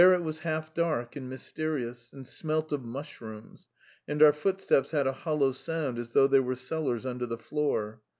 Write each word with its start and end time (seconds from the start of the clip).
It 0.01 0.23
was 0.23 0.41
dark 0.73 1.15
and 1.15 1.29
mysterious 1.29 2.11
and 2.11 2.25
smelled 2.25 2.73
of 2.73 2.83
mushrooms, 2.83 3.67
and 4.07 4.23
our 4.23 4.33
footsteps 4.33 4.91
made 4.93 5.05
a 5.05 5.11
hollow 5.11 5.51
sound 5.51 5.99
as 5.99 6.09
though 6.09 6.25
there 6.25 6.41
were 6.41 6.53
a 6.53 6.55
vault 6.55 7.05
under 7.05 7.27
the 7.27 7.37
floor. 7.37 8.01